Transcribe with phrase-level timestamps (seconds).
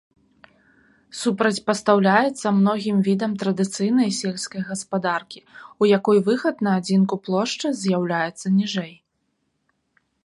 [1.21, 5.39] Супрацьпастаўляецца многім відам традыцыйнай сельскай гаспадаркі,
[5.83, 8.93] у якой выхад на адзінку плошчы з'яўляецца ніжэй.